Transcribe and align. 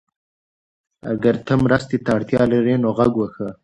اگر 1.11 1.35
ته 1.45 1.53
مرستې 1.65 1.97
ته 2.03 2.09
اړتیا 2.17 2.41
لرې 2.51 2.75
نو 2.83 2.89
غږ 2.97 3.11
وکړه. 3.17 3.49